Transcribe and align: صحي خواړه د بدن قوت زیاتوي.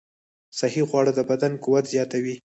صحي 0.59 0.83
خواړه 0.89 1.11
د 1.15 1.19
بدن 1.29 1.53
قوت 1.63 1.85
زیاتوي. 1.93 2.35